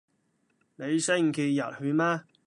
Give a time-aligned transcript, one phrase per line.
[0.77, 2.23] 你星期日去嗎？